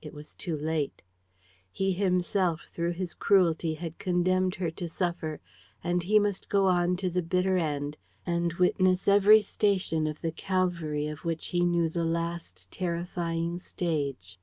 It 0.00 0.14
was 0.14 0.32
too 0.32 0.56
late. 0.56 1.02
He 1.70 1.92
himself, 1.92 2.68
through 2.72 2.92
his 2.92 3.12
cruelty, 3.12 3.74
had 3.74 3.98
condemned 3.98 4.54
her 4.54 4.70
to 4.70 4.88
suffer; 4.88 5.38
and 5.84 6.02
he 6.02 6.18
must 6.18 6.48
go 6.48 6.64
on 6.66 6.96
to 6.96 7.10
the 7.10 7.20
bitter 7.20 7.58
end 7.58 7.98
and 8.24 8.54
witness 8.54 9.06
every 9.06 9.42
station 9.42 10.06
of 10.06 10.22
the 10.22 10.32
Calvary 10.32 11.08
of 11.08 11.26
which 11.26 11.48
he 11.48 11.62
knew 11.66 11.90
the 11.90 12.04
last, 12.06 12.70
terrifying 12.70 13.58
stage. 13.58 14.38